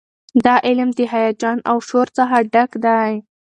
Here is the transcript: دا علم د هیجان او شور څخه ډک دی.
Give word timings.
دا 0.45 0.55
علم 0.67 0.89
د 0.97 0.99
هیجان 1.13 1.57
او 1.69 1.77
شور 1.87 2.07
څخه 2.17 2.35
ډک 2.53 2.71
دی. 2.85 3.11